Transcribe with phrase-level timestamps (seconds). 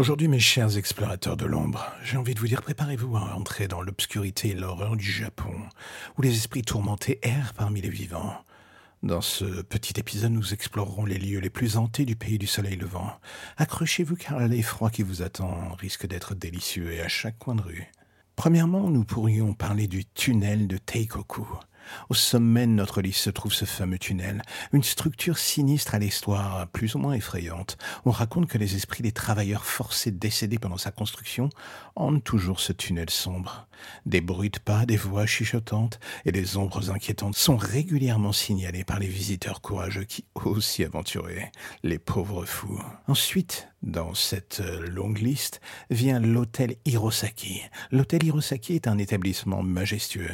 [0.00, 3.82] Aujourd'hui, mes chers explorateurs de l'ombre, j'ai envie de vous dire préparez-vous à entrer dans
[3.82, 5.52] l'obscurité et l'horreur du Japon,
[6.16, 8.32] où les esprits tourmentés errent parmi les vivants.
[9.02, 12.76] Dans ce petit épisode, nous explorerons les lieux les plus hantés du pays du soleil
[12.76, 13.12] levant.
[13.58, 17.92] Accrochez-vous car l'effroi qui vous attend risque d'être délicieux et à chaque coin de rue.
[18.36, 21.46] Premièrement, nous pourrions parler du tunnel de Teikoku.
[22.08, 26.68] Au sommet de notre liste se trouve ce fameux tunnel, une structure sinistre à l'histoire
[26.68, 27.78] plus ou moins effrayante.
[28.04, 31.50] On raconte que les esprits des travailleurs forcés décédés pendant sa construction
[31.96, 33.66] hantent toujours ce tunnel sombre.
[34.04, 38.98] Des bruits de pas, des voix chuchotantes et des ombres inquiétantes sont régulièrement signalés par
[38.98, 40.84] les visiteurs courageux qui osent s'y
[41.82, 42.80] les pauvres fous.
[43.06, 47.62] Ensuite, dans cette longue liste, vient l'hôtel Hirosaki.
[47.90, 50.30] L'hôtel Hirosaki est un établissement majestueux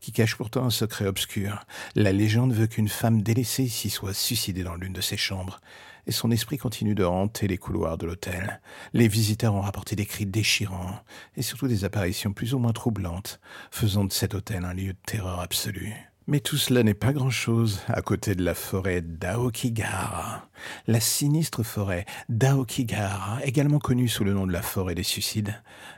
[0.00, 1.64] qui cache pourtant un secret obscur.
[1.94, 5.60] La légende veut qu'une femme délaissée s'y soit suicidée dans l'une de ses chambres,
[6.06, 8.60] et son esprit continue de hanter les couloirs de l'hôtel.
[8.92, 11.00] Les visiteurs ont rapporté des cris déchirants,
[11.36, 14.98] et surtout des apparitions plus ou moins troublantes, faisant de cet hôtel un lieu de
[15.06, 15.94] terreur absolue.
[16.28, 20.48] Mais tout cela n'est pas grand-chose à côté de la forêt d'Aokigahara.
[20.88, 25.54] La sinistre forêt d'Aokigahara, également connue sous le nom de la forêt des suicides,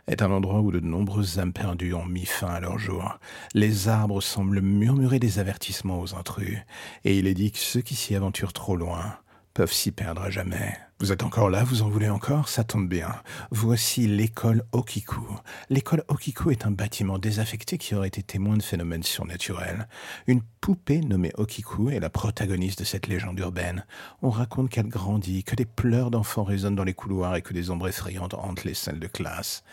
[0.06, 3.18] est un endroit où de nombreuses âmes perdues ont mis fin à leur jour.
[3.54, 6.58] Les arbres semblent murmurer des avertissements aux intrus,
[7.04, 9.16] et il est dit que ceux qui s'y aventurent trop loin
[9.58, 10.78] peuvent s'y perdre à jamais.
[11.00, 12.48] Vous êtes encore là, vous en voulez encore?
[12.48, 13.12] Ça tombe bien.
[13.50, 15.20] Voici l'école Okiku.
[15.68, 19.88] L'école Okiku est un bâtiment désaffecté qui aurait été témoin de phénomènes surnaturels.
[20.28, 23.84] Une poupée nommée Okiku est la protagoniste de cette légende urbaine.
[24.22, 27.70] On raconte qu'elle grandit, que des pleurs d'enfants résonnent dans les couloirs et que des
[27.70, 29.64] ombres effrayantes hantent les salles de classe.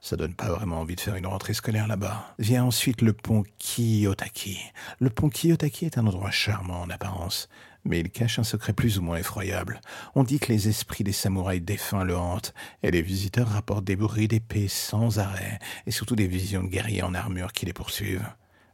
[0.00, 2.34] Ça donne pas vraiment envie de faire une rentrée scolaire là-bas.
[2.38, 4.58] Vient ensuite le pont Kiyotaki.
[4.98, 7.48] Le pont Kiyotaki est un endroit charmant en apparence
[7.84, 9.80] mais il cache un secret plus ou moins effroyable.
[10.14, 13.96] On dit que les esprits des samouraïs défunts le hantent, et les visiteurs rapportent des
[13.96, 18.28] bruits d'épées sans arrêt, et surtout des visions de guerriers en armure qui les poursuivent.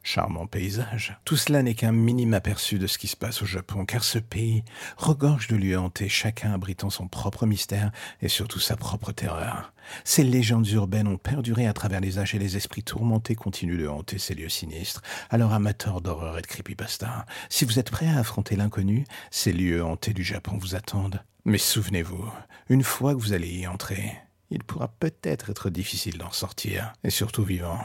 [0.07, 1.19] Charmant paysage.
[1.25, 4.21] Tout cela n'est qu'un minime aperçu de ce qui se passe au Japon, car ce
[4.21, 4.63] pays
[4.97, 7.91] regorge de lieux hantés, chacun abritant son propre mystère
[8.23, 9.73] et surtout sa propre terreur.
[10.05, 13.89] Ces légendes urbaines ont perduré à travers les âges et les esprits tourmentés continuent de
[13.89, 15.03] hanter ces lieux sinistres.
[15.29, 19.03] Alors amateurs d'horreur et de creepypasta, si vous êtes prêts à affronter l'inconnu,
[19.33, 21.21] ces lieux hantés du Japon vous attendent.
[21.45, 22.31] Mais souvenez-vous,
[22.69, 24.13] une fois que vous allez y entrer,
[24.51, 27.85] il pourra peut-être être difficile d'en sortir, et surtout vivant.